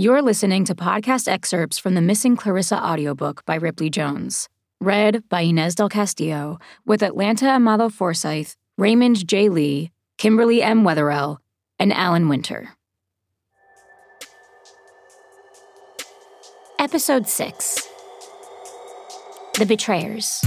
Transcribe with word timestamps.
You're 0.00 0.22
listening 0.22 0.64
to 0.64 0.74
podcast 0.74 1.28
excerpts 1.28 1.78
from 1.78 1.92
the 1.92 2.00
Missing 2.00 2.36
Clarissa 2.36 2.82
audiobook 2.82 3.44
by 3.44 3.56
Ripley 3.56 3.90
Jones, 3.90 4.48
read 4.80 5.22
by 5.28 5.42
Inez 5.42 5.74
del 5.74 5.90
Castillo, 5.90 6.58
with 6.86 7.02
Atlanta 7.02 7.50
Amado 7.50 7.90
Foresyth, 7.90 8.56
Raymond 8.78 9.28
J. 9.28 9.50
Lee, 9.50 9.90
Kimberly 10.16 10.62
M. 10.62 10.84
Wetherell, 10.84 11.36
and 11.78 11.92
Alan 11.92 12.30
Winter. 12.30 12.70
Episode 16.78 17.28
6 17.28 17.86
The 19.58 19.66
Betrayers. 19.66 20.42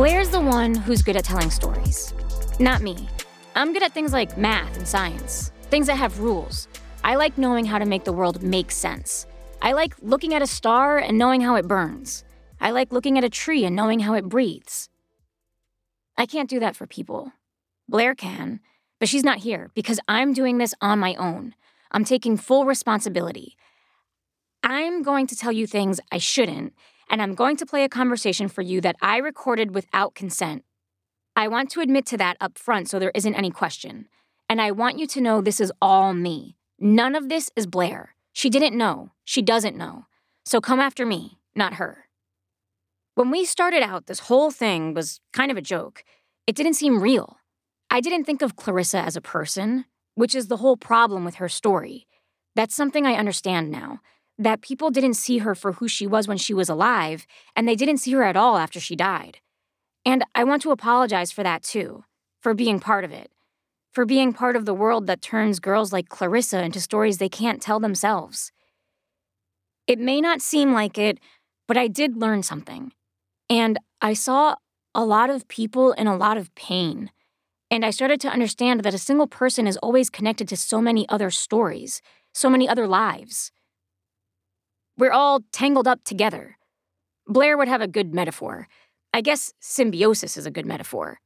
Blair's 0.00 0.30
the 0.30 0.40
one 0.40 0.74
who's 0.74 1.02
good 1.02 1.14
at 1.14 1.26
telling 1.26 1.50
stories. 1.50 2.14
Not 2.58 2.80
me. 2.80 3.06
I'm 3.54 3.74
good 3.74 3.82
at 3.82 3.92
things 3.92 4.14
like 4.14 4.38
math 4.38 4.74
and 4.78 4.88
science, 4.88 5.52
things 5.64 5.88
that 5.88 5.98
have 5.98 6.20
rules. 6.20 6.68
I 7.04 7.16
like 7.16 7.36
knowing 7.36 7.66
how 7.66 7.78
to 7.78 7.84
make 7.84 8.04
the 8.04 8.12
world 8.14 8.42
make 8.42 8.70
sense. 8.70 9.26
I 9.60 9.72
like 9.72 9.94
looking 10.00 10.32
at 10.32 10.40
a 10.40 10.46
star 10.46 10.96
and 10.96 11.18
knowing 11.18 11.42
how 11.42 11.56
it 11.56 11.68
burns. 11.68 12.24
I 12.62 12.70
like 12.70 12.92
looking 12.92 13.18
at 13.18 13.24
a 13.24 13.28
tree 13.28 13.66
and 13.66 13.76
knowing 13.76 14.00
how 14.00 14.14
it 14.14 14.26
breathes. 14.26 14.88
I 16.16 16.24
can't 16.24 16.48
do 16.48 16.60
that 16.60 16.76
for 16.76 16.86
people. 16.86 17.32
Blair 17.86 18.14
can, 18.14 18.60
but 19.00 19.08
she's 19.10 19.22
not 19.22 19.40
here 19.40 19.70
because 19.74 20.00
I'm 20.08 20.32
doing 20.32 20.56
this 20.56 20.72
on 20.80 20.98
my 20.98 21.14
own. 21.16 21.54
I'm 21.90 22.06
taking 22.06 22.38
full 22.38 22.64
responsibility. 22.64 23.54
I'm 24.62 25.02
going 25.02 25.26
to 25.26 25.36
tell 25.36 25.52
you 25.52 25.66
things 25.66 26.00
I 26.10 26.16
shouldn't 26.16 26.72
and 27.10 27.20
I'm 27.20 27.34
going 27.34 27.56
to 27.56 27.66
play 27.66 27.82
a 27.82 27.88
conversation 27.88 28.48
for 28.48 28.62
you 28.62 28.80
that 28.80 28.96
I 29.02 29.18
recorded 29.18 29.74
without 29.74 30.14
consent. 30.14 30.64
I 31.34 31.48
want 31.48 31.70
to 31.72 31.80
admit 31.80 32.06
to 32.06 32.16
that 32.18 32.36
up 32.40 32.56
front 32.56 32.88
so 32.88 32.98
there 32.98 33.12
isn't 33.14 33.34
any 33.34 33.50
question. 33.50 34.06
And 34.48 34.60
I 34.60 34.70
want 34.70 34.98
you 34.98 35.06
to 35.08 35.20
know 35.20 35.40
this 35.40 35.60
is 35.60 35.72
all 35.82 36.14
me. 36.14 36.56
None 36.78 37.14
of 37.14 37.28
this 37.28 37.50
is 37.56 37.66
Blair. 37.66 38.14
She 38.32 38.48
didn't 38.48 38.78
know. 38.78 39.10
She 39.24 39.42
doesn't 39.42 39.76
know. 39.76 40.06
So 40.44 40.60
come 40.60 40.80
after 40.80 41.04
me, 41.04 41.38
not 41.54 41.74
her. 41.74 42.06
When 43.16 43.30
we 43.30 43.44
started 43.44 43.82
out, 43.82 44.06
this 44.06 44.20
whole 44.20 44.50
thing 44.50 44.94
was 44.94 45.20
kind 45.32 45.50
of 45.50 45.56
a 45.56 45.62
joke. 45.62 46.04
It 46.46 46.54
didn't 46.54 46.74
seem 46.74 47.02
real. 47.02 47.38
I 47.90 48.00
didn't 48.00 48.24
think 48.24 48.40
of 48.40 48.56
Clarissa 48.56 48.98
as 48.98 49.16
a 49.16 49.20
person, 49.20 49.84
which 50.14 50.34
is 50.34 50.46
the 50.46 50.58
whole 50.58 50.76
problem 50.76 51.24
with 51.24 51.36
her 51.36 51.48
story. 51.48 52.06
That's 52.54 52.74
something 52.74 53.04
I 53.04 53.14
understand 53.14 53.70
now 53.70 54.00
that 54.40 54.62
people 54.62 54.90
didn't 54.90 55.14
see 55.14 55.38
her 55.38 55.54
for 55.54 55.72
who 55.72 55.86
she 55.86 56.06
was 56.06 56.26
when 56.26 56.38
she 56.38 56.54
was 56.54 56.70
alive, 56.70 57.26
and 57.54 57.68
they 57.68 57.76
didn't 57.76 57.98
see 57.98 58.12
her 58.12 58.22
at 58.22 58.38
all 58.38 58.56
after 58.56 58.80
she 58.80 58.96
died. 58.96 59.38
And 60.06 60.24
I 60.34 60.44
want 60.44 60.62
to 60.62 60.70
apologize 60.70 61.30
for 61.30 61.42
that 61.42 61.62
too, 61.62 62.04
for 62.40 62.54
being 62.54 62.80
part 62.80 63.04
of 63.04 63.12
it, 63.12 63.30
for 63.92 64.06
being 64.06 64.32
part 64.32 64.56
of 64.56 64.64
the 64.64 64.72
world 64.72 65.06
that 65.06 65.20
turns 65.20 65.60
girls 65.60 65.92
like 65.92 66.08
Clarissa 66.08 66.62
into 66.62 66.80
stories 66.80 67.18
they 67.18 67.28
can't 67.28 67.60
tell 67.60 67.78
themselves. 67.78 68.50
It 69.86 69.98
may 69.98 70.22
not 70.22 70.40
seem 70.40 70.72
like 70.72 70.96
it, 70.96 71.18
but 71.68 71.76
I 71.76 71.86
did 71.86 72.16
learn 72.16 72.42
something. 72.42 72.92
And 73.50 73.78
I 74.00 74.14
saw 74.14 74.54
a 74.94 75.04
lot 75.04 75.28
of 75.28 75.48
people 75.48 75.92
in 75.92 76.06
a 76.06 76.16
lot 76.16 76.38
of 76.38 76.54
pain. 76.54 77.10
And 77.70 77.84
I 77.84 77.90
started 77.90 78.22
to 78.22 78.28
understand 78.28 78.84
that 78.84 78.94
a 78.94 78.98
single 78.98 79.26
person 79.26 79.66
is 79.66 79.76
always 79.76 80.08
connected 80.08 80.48
to 80.48 80.56
so 80.56 80.80
many 80.80 81.06
other 81.10 81.30
stories, 81.30 82.00
so 82.32 82.48
many 82.48 82.66
other 82.66 82.86
lives. 82.86 83.52
We're 85.00 85.12
all 85.12 85.40
tangled 85.50 85.88
up 85.88 86.04
together. 86.04 86.58
Blair 87.26 87.56
would 87.56 87.68
have 87.68 87.80
a 87.80 87.88
good 87.88 88.12
metaphor. 88.12 88.68
I 89.14 89.22
guess 89.22 89.54
symbiosis 89.58 90.36
is 90.36 90.44
a 90.44 90.50
good 90.50 90.66
metaphor. 90.66 91.20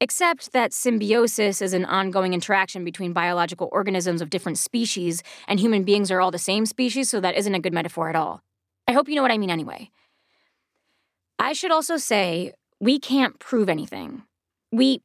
Except 0.00 0.52
that 0.54 0.72
symbiosis 0.72 1.60
is 1.60 1.74
an 1.74 1.84
ongoing 1.84 2.32
interaction 2.32 2.82
between 2.82 3.12
biological 3.12 3.68
organisms 3.72 4.22
of 4.22 4.30
different 4.30 4.56
species, 4.56 5.22
and 5.46 5.60
human 5.60 5.84
beings 5.84 6.10
are 6.10 6.18
all 6.22 6.30
the 6.30 6.38
same 6.38 6.64
species, 6.64 7.10
so 7.10 7.20
that 7.20 7.36
isn't 7.36 7.54
a 7.54 7.60
good 7.60 7.74
metaphor 7.74 8.08
at 8.08 8.16
all. 8.16 8.42
I 8.88 8.92
hope 8.92 9.06
you 9.06 9.16
know 9.16 9.22
what 9.22 9.30
I 9.30 9.36
mean 9.36 9.50
anyway. 9.50 9.90
I 11.38 11.52
should 11.52 11.72
also 11.72 11.98
say 11.98 12.52
we 12.80 12.98
can't 12.98 13.38
prove 13.38 13.68
anything. 13.68 14.22
We, 14.72 15.02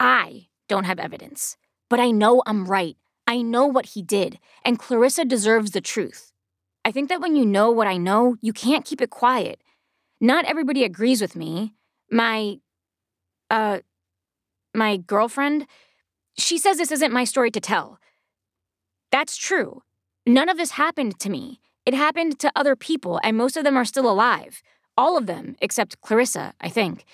I 0.00 0.48
don't 0.68 0.84
have 0.84 0.98
evidence, 0.98 1.56
but 1.88 2.00
I 2.00 2.10
know 2.10 2.42
I'm 2.44 2.66
right. 2.66 2.96
I 3.28 3.40
know 3.40 3.68
what 3.68 3.86
he 3.86 4.02
did, 4.02 4.40
and 4.64 4.80
Clarissa 4.80 5.24
deserves 5.24 5.70
the 5.70 5.80
truth. 5.80 6.32
I 6.86 6.92
think 6.92 7.08
that 7.08 7.20
when 7.20 7.34
you 7.34 7.44
know 7.44 7.72
what 7.72 7.88
I 7.88 7.96
know, 7.96 8.36
you 8.40 8.52
can't 8.52 8.84
keep 8.84 9.00
it 9.00 9.10
quiet. 9.10 9.60
Not 10.20 10.44
everybody 10.44 10.84
agrees 10.84 11.20
with 11.20 11.34
me. 11.34 11.74
My, 12.12 12.58
uh, 13.50 13.80
my 14.72 14.96
girlfriend, 14.96 15.66
she 16.38 16.58
says 16.58 16.76
this 16.76 16.92
isn't 16.92 17.12
my 17.12 17.24
story 17.24 17.50
to 17.50 17.60
tell. 17.60 17.98
That's 19.10 19.36
true. 19.36 19.82
None 20.26 20.48
of 20.48 20.58
this 20.58 20.70
happened 20.70 21.18
to 21.18 21.28
me. 21.28 21.58
It 21.84 21.92
happened 21.92 22.38
to 22.38 22.52
other 22.54 22.76
people, 22.76 23.18
and 23.24 23.36
most 23.36 23.56
of 23.56 23.64
them 23.64 23.76
are 23.76 23.84
still 23.84 24.08
alive. 24.08 24.62
All 24.96 25.18
of 25.18 25.26
them, 25.26 25.56
except 25.60 26.00
Clarissa, 26.02 26.54
I 26.60 26.68
think. 26.68 27.04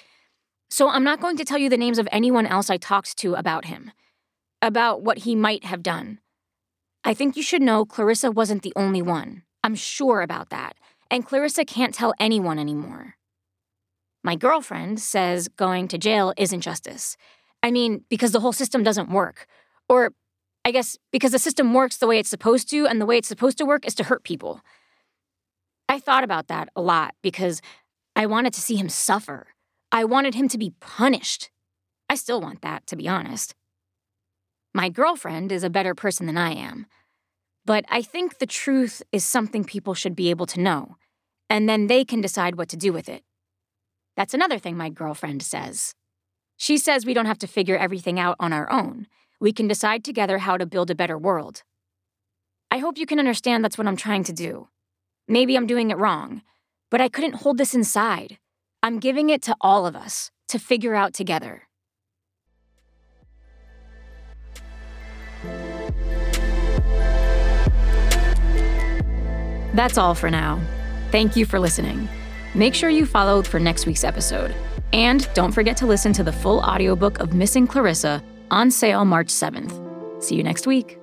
So 0.68 0.90
I'm 0.90 1.02
not 1.02 1.22
going 1.22 1.38
to 1.38 1.46
tell 1.46 1.56
you 1.56 1.70
the 1.70 1.78
names 1.78 1.98
of 1.98 2.06
anyone 2.12 2.46
else 2.46 2.68
I 2.68 2.76
talked 2.76 3.16
to 3.16 3.36
about 3.36 3.64
him, 3.64 3.90
about 4.60 5.00
what 5.00 5.20
he 5.20 5.34
might 5.34 5.64
have 5.64 5.82
done. 5.82 6.18
I 7.04 7.14
think 7.14 7.38
you 7.38 7.42
should 7.42 7.62
know 7.62 7.86
Clarissa 7.86 8.30
wasn't 8.30 8.60
the 8.60 8.74
only 8.76 9.00
one. 9.00 9.44
I'm 9.62 9.74
sure 9.74 10.22
about 10.22 10.50
that. 10.50 10.76
And 11.10 11.26
Clarissa 11.26 11.64
can't 11.64 11.94
tell 11.94 12.14
anyone 12.18 12.58
anymore. 12.58 13.16
My 14.24 14.36
girlfriend 14.36 15.00
says 15.00 15.48
going 15.48 15.88
to 15.88 15.98
jail 15.98 16.32
isn't 16.36 16.60
justice. 16.60 17.16
I 17.62 17.70
mean, 17.70 18.04
because 18.08 18.32
the 18.32 18.40
whole 18.40 18.52
system 18.52 18.82
doesn't 18.82 19.10
work. 19.10 19.46
Or, 19.88 20.12
I 20.64 20.70
guess, 20.70 20.96
because 21.10 21.32
the 21.32 21.38
system 21.38 21.74
works 21.74 21.96
the 21.96 22.06
way 22.06 22.18
it's 22.18 22.30
supposed 22.30 22.70
to, 22.70 22.86
and 22.86 23.00
the 23.00 23.06
way 23.06 23.18
it's 23.18 23.28
supposed 23.28 23.58
to 23.58 23.66
work 23.66 23.86
is 23.86 23.94
to 23.96 24.04
hurt 24.04 24.24
people. 24.24 24.60
I 25.88 25.98
thought 25.98 26.24
about 26.24 26.48
that 26.48 26.68
a 26.74 26.80
lot 26.80 27.14
because 27.22 27.60
I 28.16 28.26
wanted 28.26 28.52
to 28.54 28.60
see 28.60 28.76
him 28.76 28.88
suffer. 28.88 29.48
I 29.90 30.04
wanted 30.04 30.34
him 30.34 30.48
to 30.48 30.58
be 30.58 30.72
punished. 30.80 31.50
I 32.08 32.14
still 32.14 32.40
want 32.40 32.62
that, 32.62 32.86
to 32.86 32.96
be 32.96 33.08
honest. 33.08 33.54
My 34.74 34.88
girlfriend 34.88 35.52
is 35.52 35.64
a 35.64 35.70
better 35.70 35.94
person 35.94 36.26
than 36.26 36.38
I 36.38 36.52
am. 36.52 36.86
But 37.64 37.84
I 37.88 38.02
think 38.02 38.38
the 38.38 38.46
truth 38.46 39.02
is 39.12 39.24
something 39.24 39.64
people 39.64 39.94
should 39.94 40.16
be 40.16 40.30
able 40.30 40.46
to 40.46 40.60
know, 40.60 40.96
and 41.48 41.68
then 41.68 41.86
they 41.86 42.04
can 42.04 42.20
decide 42.20 42.56
what 42.56 42.68
to 42.70 42.76
do 42.76 42.92
with 42.92 43.08
it. 43.08 43.22
That's 44.16 44.34
another 44.34 44.58
thing 44.58 44.76
my 44.76 44.90
girlfriend 44.90 45.42
says. 45.42 45.94
She 46.56 46.76
says 46.76 47.06
we 47.06 47.14
don't 47.14 47.26
have 47.26 47.38
to 47.38 47.46
figure 47.46 47.76
everything 47.76 48.18
out 48.18 48.36
on 48.38 48.52
our 48.52 48.70
own. 48.70 49.06
We 49.40 49.52
can 49.52 49.68
decide 49.68 50.04
together 50.04 50.38
how 50.38 50.56
to 50.56 50.66
build 50.66 50.90
a 50.90 50.94
better 50.94 51.18
world. 51.18 51.62
I 52.70 52.78
hope 52.78 52.98
you 52.98 53.06
can 53.06 53.18
understand 53.18 53.64
that's 53.64 53.78
what 53.78 53.86
I'm 53.86 53.96
trying 53.96 54.24
to 54.24 54.32
do. 54.32 54.68
Maybe 55.28 55.56
I'm 55.56 55.66
doing 55.66 55.90
it 55.90 55.98
wrong, 55.98 56.42
but 56.90 57.00
I 57.00 57.08
couldn't 57.08 57.42
hold 57.42 57.58
this 57.58 57.74
inside. 57.74 58.38
I'm 58.82 58.98
giving 58.98 59.30
it 59.30 59.42
to 59.42 59.56
all 59.60 59.86
of 59.86 59.94
us 59.94 60.30
to 60.48 60.58
figure 60.58 60.94
out 60.94 61.14
together. 61.14 61.68
That's 69.74 69.98
all 69.98 70.14
for 70.14 70.30
now. 70.30 70.60
Thank 71.10 71.36
you 71.36 71.44
for 71.46 71.58
listening. 71.58 72.08
Make 72.54 72.74
sure 72.74 72.90
you 72.90 73.06
follow 73.06 73.42
for 73.42 73.58
next 73.58 73.86
week's 73.86 74.04
episode. 74.04 74.54
And 74.92 75.28
don't 75.34 75.52
forget 75.52 75.76
to 75.78 75.86
listen 75.86 76.12
to 76.14 76.22
the 76.22 76.32
full 76.32 76.60
audiobook 76.60 77.18
of 77.20 77.34
Missing 77.34 77.66
Clarissa 77.66 78.22
on 78.50 78.70
sale 78.70 79.04
March 79.04 79.28
7th. 79.28 80.22
See 80.22 80.36
you 80.36 80.42
next 80.42 80.66
week. 80.66 81.01